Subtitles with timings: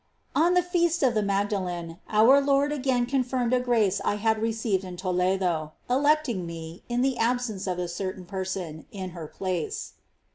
[0.35, 0.43] 18.
[0.43, 4.41] On the Feast of the Magdalene, our Lord again con firmed a grace I had
[4.41, 9.93] received in Toledo, electing me, in the absence of a certain person, in her place.